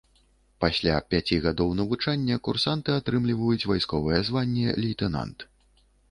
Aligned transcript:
Пасля 0.63 0.93
пяці 1.13 1.35
гадоў 1.43 1.73
навучання 1.79 2.37
курсанты 2.47 2.95
атрымліваюць 3.01 3.67
вайсковае 3.73 4.19
званне 4.31 4.73
лейтэнант. 4.85 5.45